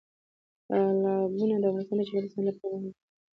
[0.67, 2.93] تالابونه د افغانستان د چاپیریال ساتنې لپاره مهم دي.